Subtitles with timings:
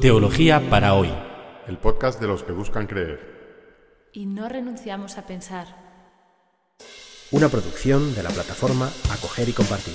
[0.00, 1.10] Teología para hoy.
[1.66, 4.10] El podcast de los que buscan creer.
[4.12, 5.66] Y no renunciamos a pensar.
[7.30, 9.94] Una producción de la plataforma Acoger y Compartir.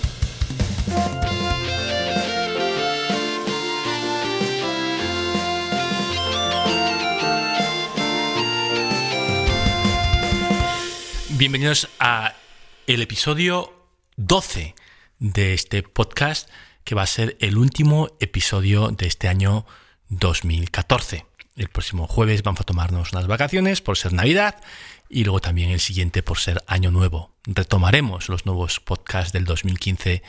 [11.37, 12.35] Bienvenidos a
[12.87, 13.73] el episodio
[14.17, 14.75] 12
[15.19, 16.49] de este podcast
[16.83, 19.65] que va a ser el último episodio de este año
[20.09, 21.25] 2014.
[21.55, 24.55] El próximo jueves vamos a tomarnos unas vacaciones por ser Navidad
[25.09, 27.35] y luego también el siguiente por ser Año Nuevo.
[27.45, 30.23] Retomaremos los nuevos podcasts del 2015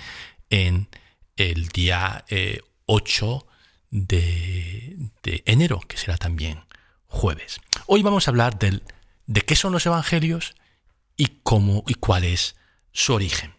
[0.50, 0.88] en
[1.36, 2.24] el día
[2.86, 3.46] 8
[3.92, 6.64] eh, de, enero, que será también
[7.06, 7.60] jueves.
[7.86, 10.54] Hoy vamos a hablar de qué son los evangelios
[11.16, 12.56] y cómo y cuál es
[12.92, 13.54] su origen.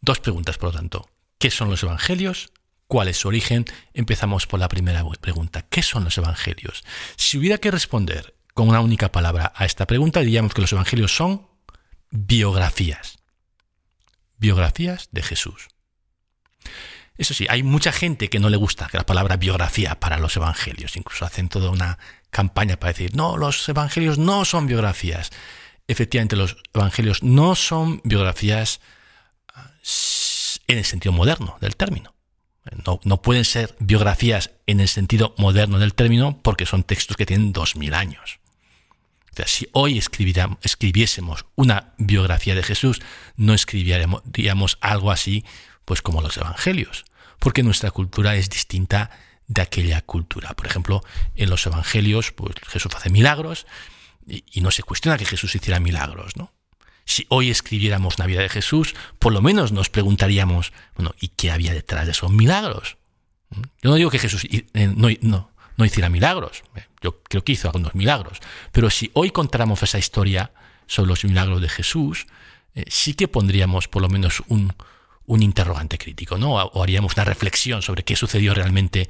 [0.00, 1.08] Dos preguntas, por lo tanto.
[1.38, 2.52] ¿Qué son los evangelios?
[2.86, 3.64] ¿Cuál es su origen?
[3.94, 5.62] Empezamos por la primera pregunta.
[5.62, 6.84] ¿Qué son los evangelios?
[7.16, 11.14] Si hubiera que responder con una única palabra a esta pregunta, diríamos que los evangelios
[11.14, 11.48] son
[12.10, 13.18] biografías.
[14.38, 15.68] Biografías de Jesús.
[17.18, 20.96] Eso sí, hay mucha gente que no le gusta la palabra biografía para los evangelios.
[20.96, 21.98] Incluso hacen toda una
[22.30, 25.30] campaña para decir, no, los evangelios no son biografías.
[25.88, 28.80] Efectivamente, los evangelios no son biografías
[30.66, 32.15] en el sentido moderno del término.
[33.04, 37.52] No, pueden ser biografías en el sentido moderno del término porque son textos que tienen
[37.52, 38.40] dos mil años.
[39.32, 43.02] O sea, si hoy escribiésemos una biografía de Jesús,
[43.36, 45.44] no escribiríamos algo así
[45.84, 47.04] pues como los evangelios,
[47.38, 49.10] porque nuestra cultura es distinta
[49.46, 50.54] de aquella cultura.
[50.54, 51.04] Por ejemplo,
[51.36, 53.66] en los evangelios pues Jesús hace milagros
[54.26, 56.55] y no se cuestiona que Jesús hiciera milagros, ¿no?
[57.06, 61.72] Si hoy escribiéramos Navidad de Jesús, por lo menos nos preguntaríamos, bueno, ¿y qué había
[61.72, 62.98] detrás de esos milagros?
[63.50, 63.62] ¿Mm?
[63.82, 65.08] Yo no digo que Jesús eh, no,
[65.76, 68.40] no, hiciera milagros, eh, yo creo que hizo algunos milagros,
[68.72, 70.50] pero si hoy contáramos esa historia
[70.88, 72.26] sobre los milagros de Jesús,
[72.74, 74.74] eh, sí que pondríamos por lo menos un,
[75.26, 76.54] un interrogante crítico, ¿no?
[76.54, 79.08] O haríamos una reflexión sobre qué sucedió realmente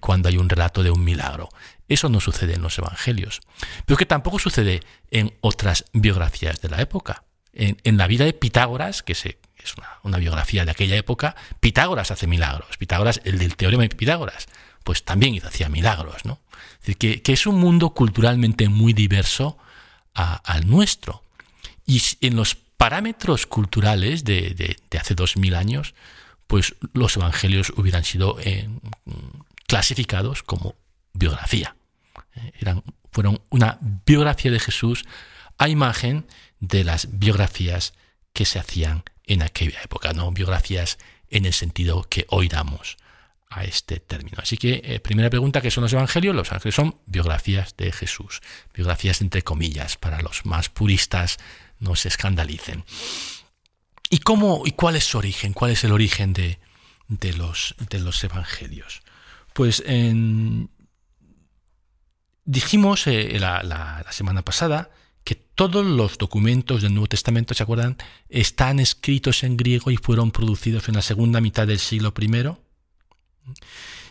[0.00, 1.48] cuando hay un relato de un milagro.
[1.88, 3.40] Eso no sucede en los evangelios,
[3.86, 4.80] pero que tampoco sucede
[5.10, 7.24] en otras biografías de la época
[7.58, 9.24] en, la vida de Pitágoras, que es
[10.04, 12.76] una, biografía de aquella época, Pitágoras hace milagros.
[12.78, 14.46] Pitágoras, el del teorema de Pitágoras,
[14.84, 16.38] pues también hacía milagros, ¿no?
[16.80, 19.58] Es decir, que, es un mundo culturalmente muy diverso
[20.14, 21.22] al nuestro.
[21.84, 25.94] Y en los parámetros culturales de, hace dos mil años,
[26.46, 28.68] pues los evangelios hubieran sido eh,
[29.66, 30.76] clasificados como
[31.12, 31.76] biografía.
[32.34, 35.04] Eh, eran, fueron una biografía de Jesús
[35.58, 36.24] a imagen
[36.60, 37.94] de las biografías
[38.32, 40.98] que se hacían en aquella época, no biografías
[41.30, 42.96] en el sentido que hoy damos
[43.50, 44.38] a este término.
[44.40, 46.34] Así que, eh, primera pregunta, ¿qué son los evangelios?
[46.34, 48.40] Los evangelios son biografías de Jesús,
[48.74, 51.38] biografías entre comillas, para los más puristas
[51.78, 52.84] no se escandalicen.
[54.10, 55.52] ¿Y cómo y cuál es su origen?
[55.52, 56.58] ¿Cuál es el origen de,
[57.34, 59.02] los, de los evangelios?
[59.52, 59.82] Pues
[62.44, 64.90] dijimos eh, la semana pasada
[65.58, 67.96] todos los documentos del Nuevo Testamento, ¿se acuerdan?,
[68.28, 72.54] están escritos en griego y fueron producidos en la segunda mitad del siglo I.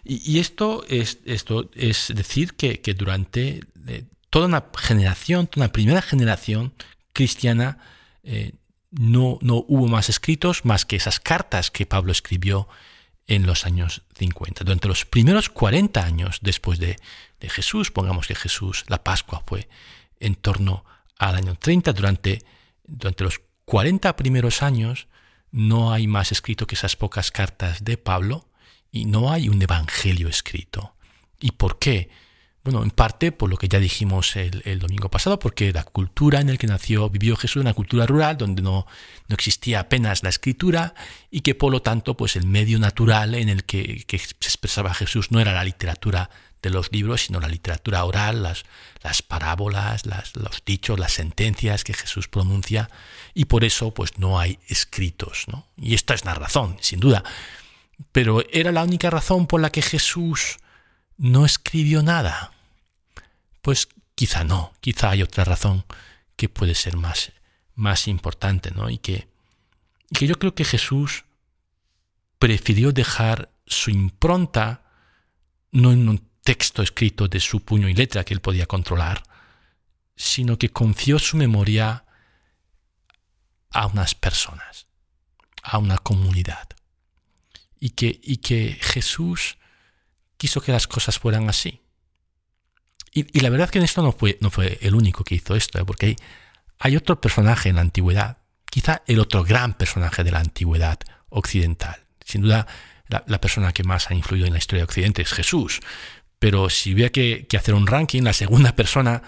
[0.03, 6.01] Y, esto, es, esto es decir que, durante eh, toda una generación, toda una primera
[6.01, 6.73] generación
[7.13, 7.77] cristiana,
[8.23, 8.51] eh,
[8.91, 12.67] no, no hubo más escritos más que esas cartas que Pablo escribió
[13.25, 14.65] en los años 50.
[14.65, 16.97] Durante los primeros 40 años después de,
[17.39, 19.69] de Jesús, pongamos que Jesús, la Pascua fue
[20.19, 22.43] en torno a al año 30, durante,
[22.85, 25.07] durante los 40 primeros años,
[25.51, 28.49] no hay más escrito que esas pocas cartas de Pablo
[28.91, 30.95] y no hay un evangelio escrito.
[31.39, 32.09] ¿Y por qué?
[32.67, 36.47] Bueno, en parte por lo que ya dijimos el, domingo pasado, porque la cultura en
[36.47, 38.85] la que nació, vivió Jesús, una cultura rural donde no,
[39.29, 40.93] no, existía apenas la escritura
[41.31, 45.31] y que por lo tanto, pues el medio natural en el que, se expresaba Jesús
[45.31, 46.29] no era la literatura
[46.61, 48.65] de los libros, sino la literatura oral, las,
[49.01, 52.89] las parábolas, las, los dichos, las sentencias que Jesús pronuncia,
[53.33, 55.45] y por eso pues no hay escritos.
[55.47, 55.65] ¿no?
[55.77, 57.23] Y esta es una razón, sin duda.
[58.11, 60.57] Pero ¿era la única razón por la que Jesús
[61.17, 62.51] no escribió nada?
[63.61, 65.85] Pues quizá no, quizá hay otra razón
[66.35, 67.31] que puede ser más,
[67.75, 68.89] más importante, ¿no?
[68.89, 69.27] Y que,
[70.13, 71.25] que yo creo que Jesús
[72.39, 74.83] prefirió dejar su impronta
[75.71, 79.23] no en un texto escrito de su puño y letra que él podía controlar,
[80.15, 82.05] sino que confió su memoria
[83.71, 84.87] a unas personas,
[85.61, 86.69] a una comunidad.
[87.79, 89.57] Y que, y que Jesús
[90.37, 91.81] quiso que las cosas fueran así.
[93.13, 95.85] Y, la verdad que esto no fue, no fue el único que hizo esto, ¿eh?
[95.85, 96.15] porque hay,
[96.79, 98.37] hay otro personaje en la antigüedad,
[98.69, 100.99] quizá el otro gran personaje de la antigüedad
[101.29, 101.97] occidental.
[102.23, 102.67] Sin duda,
[103.07, 105.79] la, persona que más ha influido en la historia de Occidente es Jesús.
[106.39, 109.23] Pero si hubiera que, hacer un ranking, la segunda persona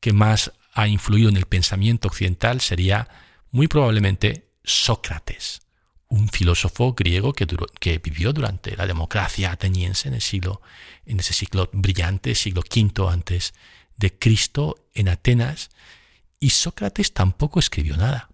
[0.00, 3.08] que más ha influido en el pensamiento occidental sería
[3.50, 5.60] muy probablemente Sócrates,
[6.08, 13.10] un filósofo griego que, vivió durante la democracia ateniense en ese siglo brillante, siglo V
[13.10, 13.54] antes
[13.96, 15.70] de Cristo en Atenas,
[16.38, 18.28] y Sócrates tampoco escribió nada.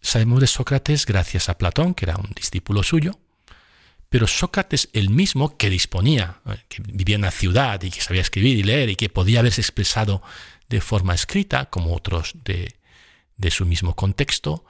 [0.00, 3.18] Sabemos de Sócrates gracias a Platón, que era un discípulo suyo,
[4.08, 8.22] pero Sócrates el mismo, que disponía, eh, que vivía en la ciudad y que sabía
[8.22, 10.22] escribir y leer y que podía haberse expresado
[10.68, 12.74] de forma escrita, como otros de,
[13.50, 14.64] su mismo contexto,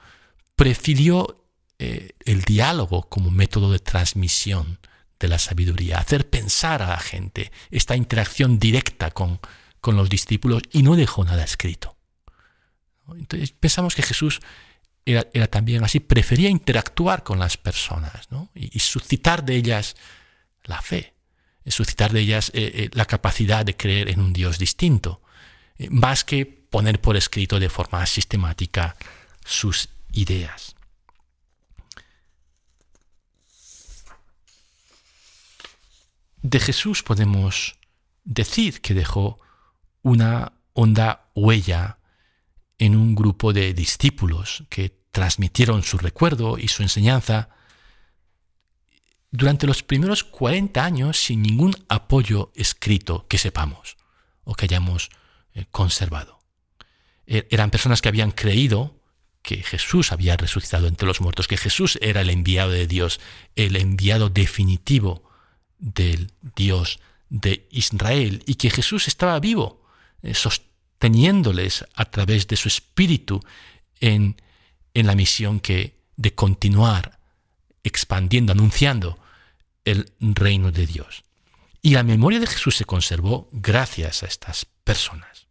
[0.55, 1.38] prefirió
[1.79, 4.79] eh, el diálogo como método de transmisión
[5.19, 9.39] de la sabiduría, hacer pensar a la gente, esta interacción directa con,
[9.81, 11.97] con los discípulos y no dejó nada escrito.
[13.17, 14.39] Entonces pensamos que Jesús
[15.05, 19.95] era, también así, prefería interactuar con las personas y, suscitar de ellas
[20.63, 21.13] la fe,
[21.65, 25.21] suscitar de ellas eh, eh, la capacidad de creer en un Dios distinto,
[25.77, 28.95] eh, más que poner por escrito de forma sistemática
[29.43, 30.75] sus ideas.
[36.41, 37.77] De Jesús podemos
[38.23, 39.39] decir que dejó
[40.01, 41.99] una honda huella
[42.77, 47.49] en un grupo de discípulos que transmitieron su recuerdo y su enseñanza
[49.31, 53.97] durante los primeros 40 años sin ningún apoyo escrito que sepamos
[54.43, 55.09] o que hayamos
[55.53, 56.39] eh, conservado.
[57.27, 58.95] E-, eran personas que habían creído
[59.41, 63.19] que Jesús había resucitado entre los muertos, que Jesús era el enviado de Dios,
[63.55, 65.28] el enviado definitivo
[65.79, 66.99] del Dios
[67.29, 69.83] de Israel y que Jesús estaba vivo,
[70.21, 73.39] eh, sosteniéndoles a través de su espíritu
[73.99, 74.35] en
[74.93, 77.19] en la misión que de continuar
[77.83, 79.19] expandiendo, anunciando
[79.85, 81.23] el reino de Dios.
[81.81, 85.47] Y la memoria de Jesús se conservó gracias a estas personas.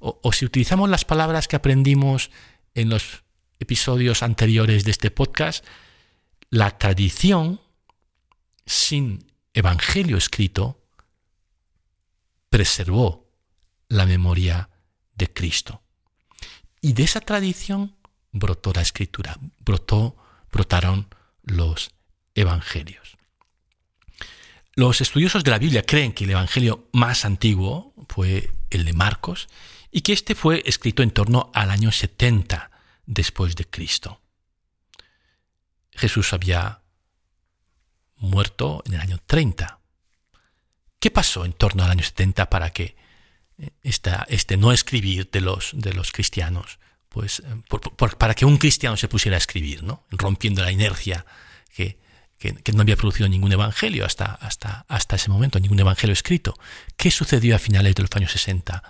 [0.00, 2.30] O, si utilizamos las palabras que aprendimos
[2.74, 3.22] en los
[3.58, 5.64] episodios anteriores de este podcast,
[6.48, 7.60] la tradición
[8.70, 10.80] sin evangelio escrito
[12.48, 13.28] preservó
[13.88, 14.70] la memoria
[15.16, 15.82] de Cristo.
[16.80, 17.96] Y de esa tradición
[18.30, 20.16] brotó la escritura, brotó,
[20.52, 21.12] brotaron
[21.42, 21.90] los
[22.34, 23.16] evangelios.
[24.74, 29.48] Los estudiosos de la Biblia creen que el evangelio más antiguo fue el de Marcos
[29.90, 32.70] y que este fue escrito en torno al año 70
[33.04, 34.20] después de Cristo.
[35.90, 36.80] Jesús había
[38.20, 39.80] muerto en el año 30.
[40.98, 42.96] ¿Qué pasó en torno al año 70 para que
[43.82, 46.78] este no escribir de los, de los cristianos
[47.10, 47.62] pues, eh,
[48.18, 50.04] para que un cristiano se pusiera a escribir, ¿no?
[50.10, 51.26] rompiendo la inercia
[51.74, 51.98] que,
[52.72, 56.54] no había producido ningún evangelio hasta, hasta, hasta ese momento, ningún evangelio escrito.
[56.96, 58.82] ¿Qué sucedió a finales de los años 60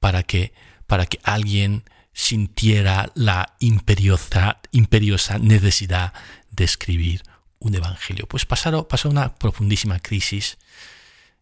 [0.00, 0.52] para que,
[0.88, 6.14] para que alguien sintiera la imperiosa, imperiosa necesidad
[6.50, 7.22] de escribir
[7.58, 8.26] un evangelio?
[8.26, 10.58] Pues pasaron, pasó una profundísima crisis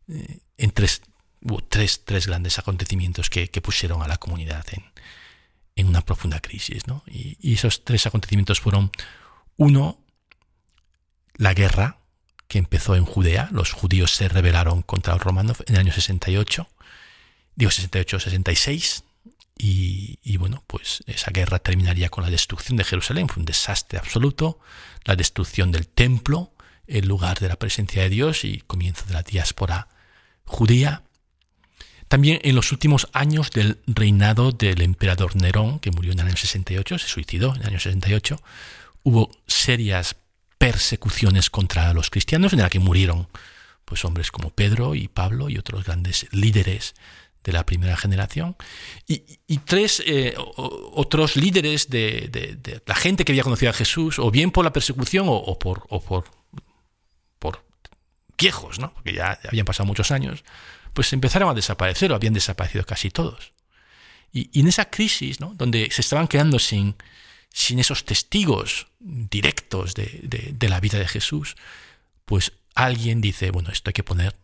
[0.08, 1.02] eh, en tres,
[1.68, 4.84] tres, tres grandes acontecimientos que, que pusieron a la comunidad en,
[5.76, 6.86] en una profunda crisis.
[6.86, 7.02] ¿no?
[7.06, 8.90] Y, esos tres acontecimientos fueron,
[9.56, 9.98] uno,
[11.36, 11.98] la guerra
[12.48, 16.68] que empezó en Judea, los judíos se rebelaron contra los romanos en el año 68,
[17.56, 19.02] digo 68-66,
[19.56, 24.58] y, bueno, pues esa guerra terminaría con la destrucción de Jerusalén, fue un desastre absoluto,
[25.04, 26.52] la destrucción del templo,
[26.86, 29.88] el lugar de la presencia de Dios y comienzo de la diáspora
[30.44, 31.04] judía.
[32.08, 36.36] También en los últimos años del reinado del emperador Nerón, que murió en el año
[36.36, 38.42] 68, se suicidó en el año 68,
[39.04, 40.16] hubo serias
[40.58, 43.28] persecuciones contra los cristianos en las que murieron
[43.84, 46.94] pues hombres como Pedro y Pablo y otros grandes líderes
[47.44, 48.56] de la primera generación
[49.06, 54.50] y, tres eh, otros líderes de, la gente que había conocido a Jesús o bien
[54.50, 56.24] por la persecución o, por, por,
[57.38, 57.64] por
[58.38, 58.92] viejos, ¿no?
[58.94, 60.42] porque ya habían pasado muchos años,
[60.94, 63.52] pues empezaron a desaparecer o habían desaparecido casi todos.
[64.32, 65.52] Y, en esa crisis, ¿no?
[65.54, 66.96] donde se estaban quedando sin,
[67.52, 71.56] sin esos testigos directos de, la vida de Jesús,
[72.24, 74.34] pues alguien dice, bueno, esto hay que poner,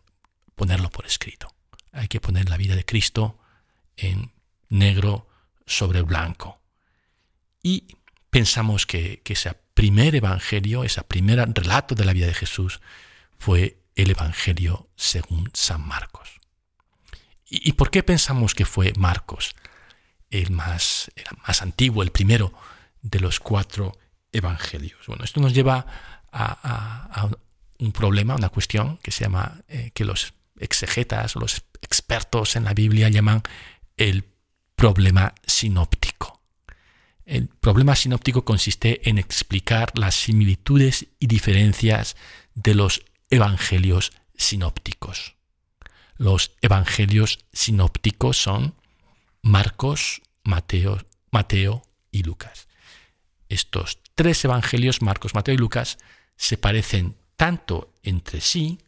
[0.55, 1.53] ponerlo por escrito.
[1.91, 3.37] Hay que poner la vida de Cristo
[3.97, 4.31] en
[4.69, 5.27] negro
[5.65, 6.61] sobre blanco.
[7.61, 7.95] Y
[8.29, 12.81] pensamos que, que ese primer evangelio, ese primer relato de la vida de Jesús,
[13.37, 16.29] fue el Evangelio según San Marcos.
[17.49, 19.55] ¿Y por qué pensamos que fue Marcos
[20.29, 22.53] el más, el más antiguo, el primero
[23.01, 23.97] de los cuatro
[24.31, 25.05] evangelios?
[25.07, 25.85] Bueno, esto nos lleva
[26.31, 27.29] a,
[27.79, 32.73] un problema, una cuestión que se llama, eh, que los exegetas los expertos en la
[32.73, 33.41] Biblia llaman
[33.97, 34.25] el
[34.75, 36.41] problema sinóptico.
[37.25, 42.15] El problema sinóptico consiste en explicar las similitudes y diferencias
[42.55, 45.35] de los evangelios sinópticos.
[46.17, 48.75] Los evangelios sinópticos son
[49.41, 50.99] Marcos, Mateo,
[51.31, 52.67] Mateo y Lucas.
[53.49, 55.97] Estos tres evangelios, Marcos, Mateo y Lucas,
[56.35, 58.79] se parecen tanto entre sí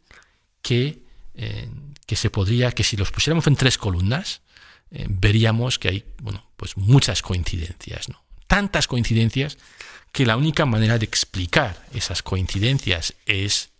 [0.62, 1.03] que,
[1.34, 4.42] que se podría, que si los pusiéramos en tres columnas,
[4.90, 8.22] eh, veríamos que hay bueno, pues muchas coincidencias, ¿no?
[8.46, 9.58] tantas coincidencias
[10.12, 13.70] que la única manera de explicar esas coincidencias es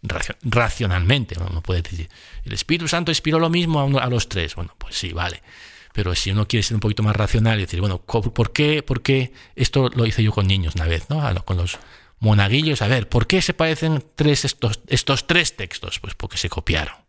[0.42, 1.36] racionalmente.
[1.38, 2.08] Uno puede decir,
[2.44, 4.56] el Espíritu Santo inspiró lo mismo a, los tres.
[4.56, 5.44] Bueno, pues sí, vale.
[5.92, 9.02] Pero si uno quiere ser un poquito más racional y decir, bueno, ¿por qué, por
[9.02, 11.22] qué esto lo hice yo con niños una vez, ¿no?
[11.44, 11.78] con los
[12.18, 12.82] monaguillos?
[12.82, 16.00] A ver, ¿por qué se parecen tres estos, estos tres textos?
[16.00, 17.03] Pues porque se copiaron.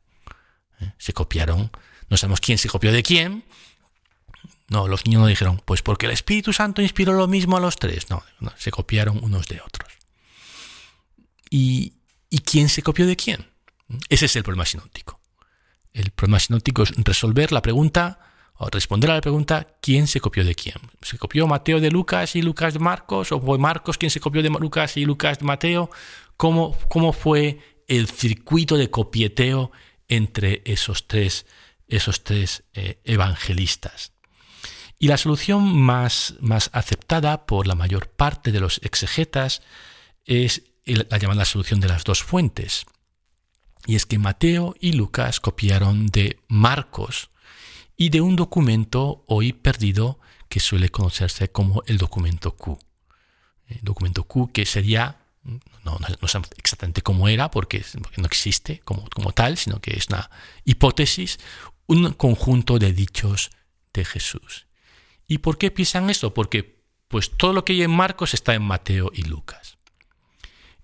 [0.98, 1.72] Se copiaron.
[2.10, 3.44] No sabemos quién se copió de quién,
[4.68, 7.76] no, los niños no dijeron, pues porque el Espíritu Santo inspiró lo mismo a los
[7.76, 8.10] tres.
[8.10, 8.24] No,
[8.58, 9.92] se copiaron unos de otros.
[11.50, 11.94] ¿Y,
[12.44, 13.48] quién se copió de quién?
[14.10, 15.20] Ese es el problema sinóptico.
[15.94, 18.20] El problema sinóptico es resolver la pregunta
[18.56, 20.76] o responder a la pregunta quién se copió de quién.
[21.02, 23.32] ¿Se copió Mateo de Lucas y Lucas de Marcos?
[23.32, 25.90] ¿O fue Marcos quien se copió de Lucas y Lucas de Mateo?
[26.36, 29.72] ¿Cómo, cómo fue el circuito de copieteo
[30.08, 31.46] entre esos tres,
[31.88, 34.14] esos tres eh, evangelistas?
[34.98, 39.62] Y la solución más, más aceptada por la mayor parte de los exegetas
[40.26, 42.86] es la llamada solución de las dos fuentes.
[43.86, 47.30] Y es que Mateo y Lucas copiaron de Marcos
[47.98, 50.20] y de un documento hoy perdido
[50.50, 52.80] que suele conocerse como el documento Q.
[53.68, 55.25] El documento Q que sería,
[55.84, 57.86] no, no, sé exactamente cómo era porque,
[58.18, 60.30] no existe como, como tal, sino que es una
[60.64, 61.40] hipótesis,
[61.86, 63.52] un conjunto de dichos
[63.94, 64.66] de Jesús.
[65.28, 66.34] ¿Y por qué piensan eso?
[66.34, 69.78] Porque pues todo lo que hay en Marcos está en Mateo y Lucas.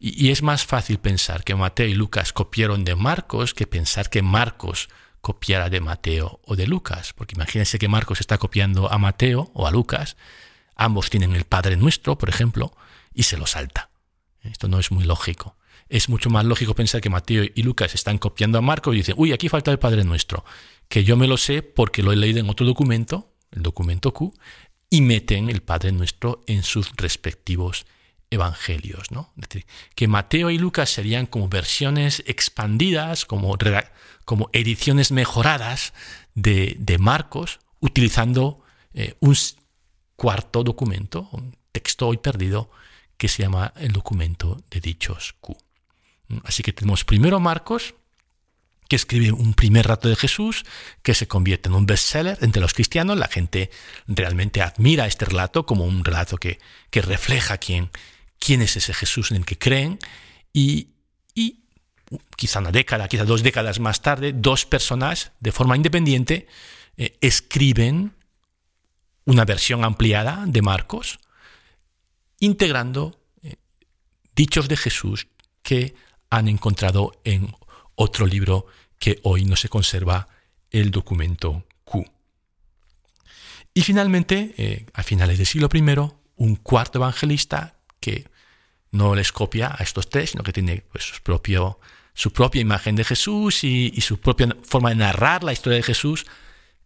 [0.04, 4.24] Y, es más fácil pensar que Mateo y Lucas copiaron de Marcos que pensar que
[4.24, 4.90] Marcos
[5.22, 7.14] copiara de Mateo o de Lucas.
[7.14, 10.18] Porque imagínense que Marcos está copiando a Mateo o a Lucas.
[10.76, 12.76] Ambos tienen el Padre Nuestro, por ejemplo,
[13.14, 13.91] y se lo salta.
[14.44, 15.58] Esto no es muy lógico.
[15.90, 19.16] Es mucho más lógico pensar que Mateo y Lucas están copiando a Marcos y dicen,
[19.18, 20.46] uy, aquí falta el Padre Nuestro,
[20.88, 24.34] que yo me lo sé porque lo he leído en otro documento el documento Q,
[24.90, 27.86] y meten el Padre Nuestro en sus respectivos
[28.30, 29.12] evangelios.
[29.12, 29.34] ¿no?
[29.96, 33.58] Que Mateo y Lucas serían como versiones expandidas, como,
[34.26, 35.94] como ediciones mejoradas
[36.34, 39.36] de, Marcos, utilizando eh, un
[40.16, 42.70] cuarto documento, un texto hoy perdido,
[43.22, 45.56] que se llama el documento de dichos Q.
[46.44, 47.94] Así que tenemos primero Marcos,
[48.90, 50.66] que escribe un primer rato de Jesús,
[51.04, 53.20] que se convierte en un bestseller entre los cristianos.
[53.20, 53.70] La gente
[54.08, 56.58] realmente admira este relato como un relato que,
[56.90, 57.92] que refleja quién,
[58.40, 60.00] quién es ese Jesús en el que creen.
[60.52, 60.88] Y,
[61.36, 61.60] y
[62.36, 66.48] quizá una década, quizá dos décadas más tarde, dos personas de forma independiente
[66.98, 68.16] eh, escriben
[69.26, 71.20] una versión ampliada de Marcos,
[72.42, 73.56] integrando eh,
[74.36, 75.28] dichos de Jesús
[75.62, 75.96] que
[76.30, 77.56] han encontrado en
[77.96, 78.66] otro libro
[79.00, 80.28] que hoy no se conserva
[80.70, 82.06] el documento Q.
[83.74, 85.82] Y finalmente, eh, a finales del siglo I,
[86.36, 88.28] un cuarto evangelista que
[88.92, 91.22] no les copia a estos tres, sino que tiene pues, su,
[92.34, 96.26] propia imagen de Jesús y, su propia forma de narrar la historia de Jesús,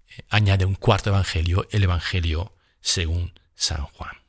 [0.10, 4.25] eh, añade un cuarto evangelio, el Evangelio según San Juan.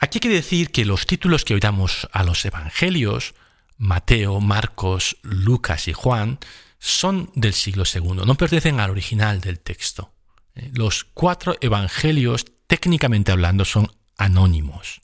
[0.00, 3.34] Aquí hay que decir que los títulos que hoy damos a los evangelios
[3.76, 6.38] Mateo, Marcos, Lucas y Juan
[6.78, 10.12] son del siglo II, no pertenecen al original del texto.
[10.54, 15.00] Eh, los cuatro evangelios, técnicamente hablando, son anónimos,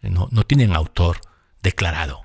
[0.00, 1.20] eh, no, tienen autor
[1.60, 2.24] declarado.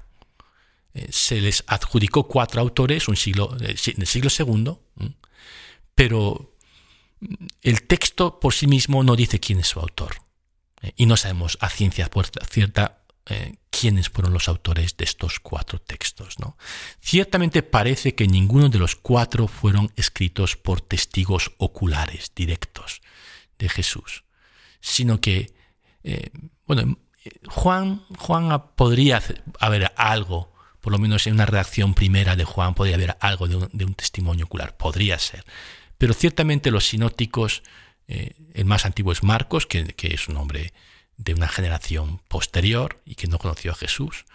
[0.93, 4.77] Eh, se les adjudicó cuatro autores un siglo, siglo II,
[5.95, 6.55] pero
[7.61, 10.28] el texto por sí mismo no dice quién es su autor.
[10.95, 12.09] Y no sabemos a ciencia
[12.50, 16.39] cierta eh, quiénes fueron los autores de estos cuatro textos.
[16.39, 16.57] ¿no?
[17.01, 23.01] Ciertamente parece que ninguno de los cuatro fueron escritos por testigos oculares directos
[23.57, 24.24] de Jesús,
[24.79, 25.53] sino que,
[26.03, 26.29] eh,
[26.65, 26.98] bueno,
[27.48, 29.21] Juan, Juan podría
[29.59, 33.86] haber algo por lo menos en una redacción primera de Juan podría haber algo de
[33.86, 35.43] un, testimonio ocular, podría ser.
[35.98, 37.63] Pero ciertamente los sinópticos,
[38.11, 40.73] eh, el más antiguo es Marcos, que, es un hombre
[41.17, 44.25] de una generación posterior y que no conoció a Jesús,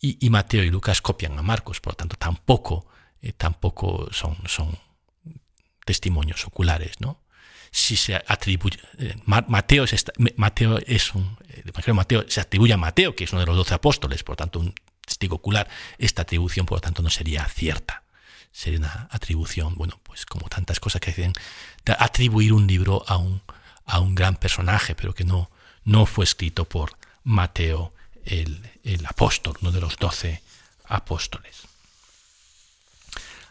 [0.00, 2.86] y, Mateo y Lucas copian a Marcos, por lo tanto tampoco,
[3.22, 4.76] eh, tampoco son, son
[5.86, 7.22] testimonios oculares, ¿no?
[7.70, 10.04] Si se atribuye, eh, Mateo, es,
[10.36, 11.38] Mateo es un,
[11.94, 14.60] Mateo se atribuye a Mateo, que es uno de los doce apóstoles, por lo tanto
[14.60, 14.74] un
[15.06, 18.03] testigo ocular, esta atribución por lo tanto no sería cierta.
[18.54, 21.32] Sería una atribución, bueno, pues como tantas cosas que dicen,
[21.84, 23.42] de atribuir un libro a un,
[23.84, 25.50] a un gran personaje, pero que no,
[25.82, 27.92] no fue escrito por Mateo
[28.24, 30.40] el, el apóstol, uno de los doce
[30.84, 31.62] apóstoles.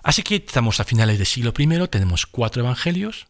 [0.04, 3.28] Así que estamos a finales del siglo I, tenemos cuatro evangelios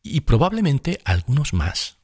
[0.00, 1.96] y probablemente algunos más.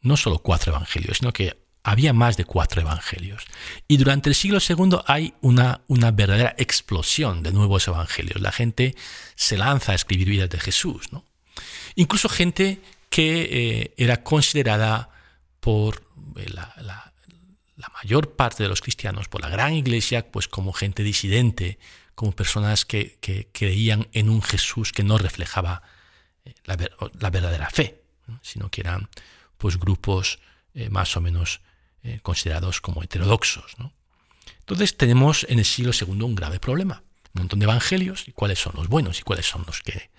[0.00, 3.44] No solo cuatro evangelios, sino que había más de cuatro evangelios.
[3.86, 8.40] Y durante el siglo II hay una, una verdadera explosión de nuevos evangelios.
[8.40, 8.96] La gente
[9.36, 11.12] se lanza a escribir vidas de Jesús.
[11.12, 11.24] ¿no?
[11.94, 15.10] Incluso gente que eh, era considerada
[15.60, 16.02] por
[16.34, 17.12] eh, la,
[18.02, 21.78] mayor parte de los cristianos, por la gran iglesia, pues como gente disidente,
[22.16, 23.16] como personas que,
[23.52, 25.82] creían en un Jesús que no reflejaba
[26.44, 26.76] eh, la,
[27.20, 28.02] la verdadera fe,
[28.42, 29.08] sino que eran
[29.56, 30.40] pues grupos
[30.90, 31.60] más o menos
[32.06, 33.74] eh, considerados como heterodoxos.
[34.60, 37.02] Entonces tenemos en el siglo II un grave problema.
[37.34, 40.10] Un montón de evangelios, y cuáles son los buenos y cuáles son los que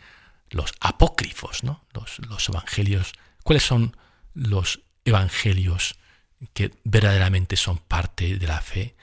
[0.50, 1.84] los apócrifos, ¿no?
[1.94, 3.14] los, evangelios,
[3.44, 3.98] cuáles son
[4.34, 5.96] los evangelios
[6.54, 8.96] que verdaderamente son parte de la fe,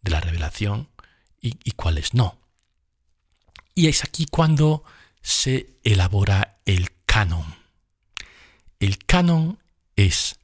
[0.00, 0.88] de la revelación,
[1.40, 2.38] y cuáles no.
[3.74, 4.82] Y es aquí cuando
[5.22, 7.54] se elabora el canon.
[8.80, 9.58] El canon
[9.94, 10.38] es,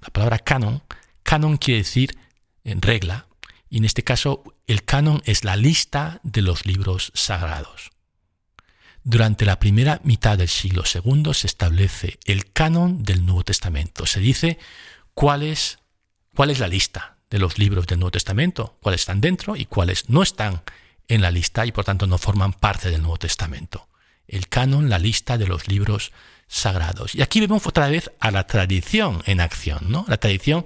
[0.00, 0.82] la palabra canon
[1.28, 2.16] Canon quiere decir
[2.64, 3.26] en regla,
[3.68, 7.90] y en este caso el canon es la lista de los libros sagrados.
[9.04, 14.06] Durante la primera mitad del siglo II se establece el canon del Nuevo Testamento.
[14.06, 14.58] Se dice
[15.12, 15.80] cuál es,
[16.34, 20.08] cuál es la lista de los libros del Nuevo Testamento, cuáles están dentro y cuáles
[20.08, 20.62] no están
[21.08, 23.86] en la lista y por tanto no forman parte del Nuevo Testamento.
[24.28, 26.10] El canon, la lista de los libros
[26.46, 27.14] sagrados.
[27.14, 30.06] Y aquí vemos otra vez a la tradición en acción, ¿no?
[30.08, 30.64] La tradición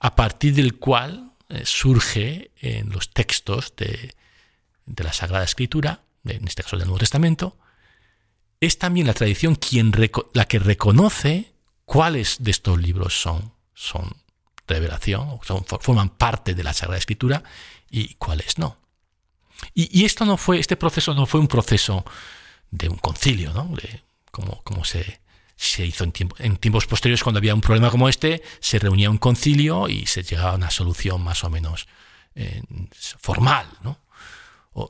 [0.00, 4.14] a partir del cual eh, surge en los textos de,
[4.96, 7.56] la Sagrada Escritura, en este caso del Nuevo Testamento,
[8.60, 9.92] es también la tradición quien
[10.32, 11.52] la que reconoce
[11.84, 14.16] cuáles de estos libros son, son
[14.66, 17.42] revelación, son, forman parte de la Sagrada Escritura
[17.90, 18.78] y cuáles no.
[19.74, 22.04] Y, esto no fue, este proceso no fue un proceso
[22.70, 23.72] de un concilio, ¿no?
[24.30, 25.20] como, como se,
[25.58, 29.18] se hizo en, en, tiempos posteriores, cuando había un problema como este, se reunía un
[29.18, 31.88] concilio y se llegaba a una solución más o menos
[32.36, 32.62] eh,
[33.18, 33.98] formal, ¿no?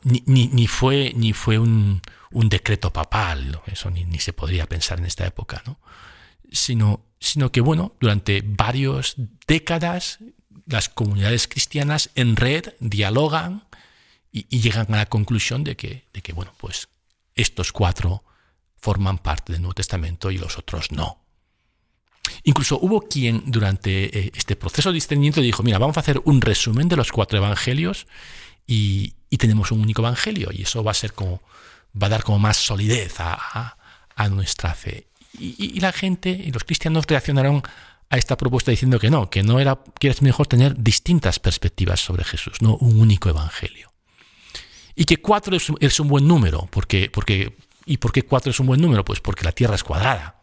[0.04, 4.98] ni, ni, fue, ni fue un, un decreto papal, eso ni, ni, se podría pensar
[4.98, 5.80] en esta época, ¿no?
[6.52, 10.18] Sino, sino que, bueno, durante varias décadas
[10.66, 13.64] las comunidades cristianas en red dialogan
[14.30, 16.88] y, y llegan a la conclusión de que, de que, bueno, pues
[17.34, 18.22] estos cuatro
[18.80, 21.24] forman parte del Nuevo Testamento y los otros no.
[22.44, 26.40] Incluso hubo quien durante eh, este proceso de discernimiento dijo, mira, vamos a hacer un
[26.40, 28.06] resumen de los cuatro evangelios
[28.66, 31.40] y, tenemos un único evangelio y eso va a ser como,
[32.00, 33.76] va a dar como más solidez a,
[34.30, 35.06] nuestra fe.
[35.38, 37.62] Y, la gente y los cristianos reaccionaron
[38.10, 42.00] a esta propuesta diciendo que no, que no era, que es mejor tener distintas perspectivas
[42.00, 43.92] sobre Jesús, no un único evangelio.
[44.96, 47.56] Y que cuatro es, es un buen número, porque, porque
[47.88, 49.02] ¿Y por qué cuatro es un buen número?
[49.02, 50.42] Pues porque la Tierra es cuadrada.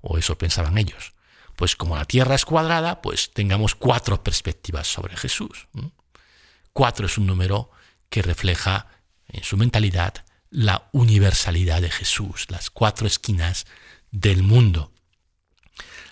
[0.00, 1.12] O eso pensaban ellos.
[1.54, 5.68] Pues como la Tierra es cuadrada, pues tengamos cuatro perspectivas sobre Jesús.
[6.72, 7.70] Cuatro es un número
[8.08, 8.86] que refleja
[9.28, 13.66] en su mentalidad la universalidad de Jesús, las cuatro esquinas
[14.10, 14.90] del mundo.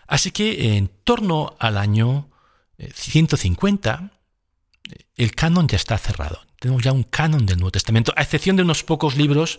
[0.07, 2.29] Así que en torno al año
[2.79, 4.11] 150,
[4.91, 6.45] eh, el canon ya está cerrado.
[6.61, 9.59] Tenemos ya un canon del Nuevo Testamento, a excepción de unos pocos libros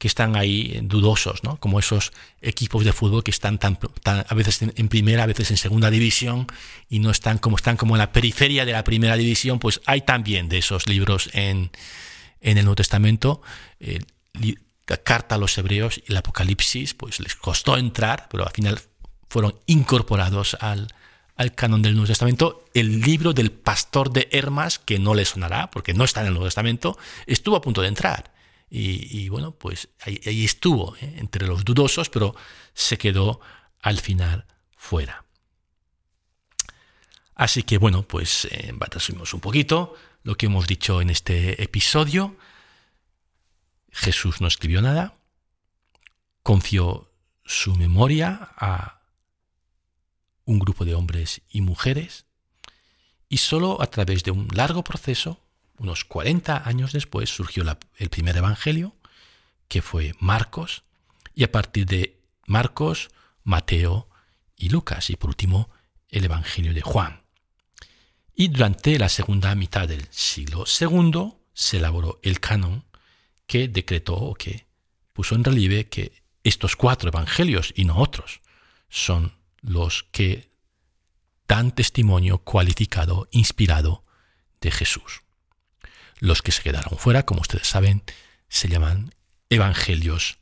[0.00, 1.58] que están ahí dudosos, ¿no?
[1.58, 5.58] como esos equipos de fútbol que están tan, a veces en, primera, a veces en
[5.58, 6.46] segunda división
[6.88, 10.00] y no están como están como en la periferia de la primera división, pues hay
[10.00, 11.70] también de esos libros en,
[12.40, 13.42] en el Nuevo Testamento.
[14.86, 18.80] la carta a los hebreos y el Apocalipsis, pues les costó entrar, pero al final
[19.28, 20.88] fueron incorporados al,
[21.36, 22.64] al canon del Nuevo Testamento.
[22.72, 26.32] El libro del pastor de Hermas, que no le sonará, porque no está en el
[26.32, 28.39] Nuevo Testamento, estuvo a punto de entrar.
[28.72, 31.16] Y, bueno, pues ahí, estuvo, ¿eh?
[31.18, 32.36] entre los dudosos, pero
[32.72, 33.40] se quedó
[33.80, 35.24] al final fuera.
[37.34, 39.94] Así que bueno, pues eh, resumimos un poquito.
[40.22, 42.36] lo que hemos dicho en este episodio.
[43.90, 45.16] Jesús no escribió nada,
[46.42, 47.10] confió
[47.44, 49.00] su memoria a
[50.44, 52.26] un grupo de hombres y mujeres
[53.28, 55.40] y solo a través de un largo proceso,
[55.80, 57.64] unos 40 años después, surgió
[57.96, 58.94] el primer evangelio,
[59.66, 60.84] que fue Marcos,
[61.34, 63.08] y a partir de Marcos,
[63.44, 64.08] Mateo
[64.56, 65.70] y Lucas, y por último
[66.10, 67.22] el evangelio de Juan.
[68.34, 72.84] Y durante la segunda mitad del siglo II se elaboró el canon
[73.46, 74.66] que decretó o que
[75.12, 78.40] puso en relieve que estos cuatro evangelios y no otros
[78.88, 80.50] son los que
[81.48, 84.04] dan testimonio cualificado, inspirado
[84.60, 85.22] de Jesús.
[86.20, 88.02] Los que se quedaron fuera, como ustedes saben,
[88.48, 89.14] se llaman
[89.48, 90.38] evangelios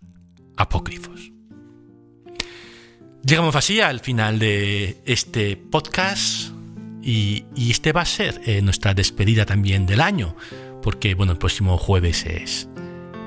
[0.57, 1.33] apócrifos.
[3.25, 6.51] Llegamos así al final de este podcast
[7.03, 10.37] y, este va a ser eh, nuestra despedida también del año,
[10.83, 12.69] porque bueno, el próximo jueves es,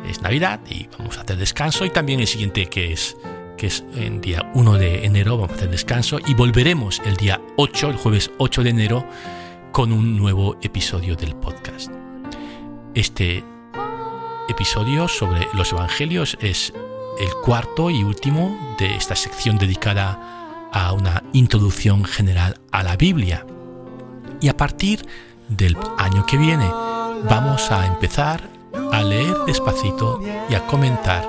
[0.07, 3.15] es Navidad y vamos a hacer descanso y también el siguiente que es
[3.57, 7.39] que es el día 1 de enero, vamos a hacer descanso y volveremos el día
[7.57, 9.07] 8, el jueves 8 de enero,
[9.71, 12.00] con un nuevo episodio del podcast.
[12.93, 13.41] Este
[14.49, 16.73] episodio sobre los evangelios es
[17.19, 23.45] el cuarto y último de esta sección dedicada a una introducción general a la Biblia.
[24.41, 25.05] Y a partir
[25.47, 26.69] del año que viene
[27.29, 28.49] vamos a empezar
[28.91, 31.25] a leer despacito y a comentar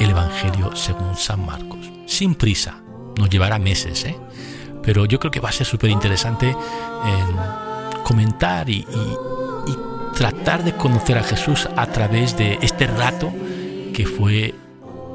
[0.00, 1.90] el Evangelio según San Marcos.
[2.06, 2.80] Sin prisa,
[3.18, 4.16] nos llevará meses, ¿eh?
[4.82, 6.56] pero yo creo que va a ser súper interesante
[8.04, 8.86] comentar y,
[10.14, 13.32] tratar de conocer a Jesús a través de este rato
[13.92, 14.54] que fue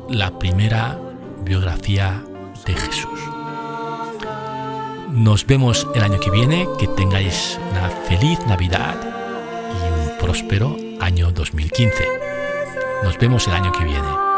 [0.09, 0.97] la primera
[1.43, 2.23] biografía
[2.65, 3.19] de Jesús.
[5.11, 8.95] Nos vemos el año que viene, que tengáis una feliz Navidad
[9.71, 12.05] y un próspero año 2015.
[13.03, 14.28] Nos vemos el año que viene.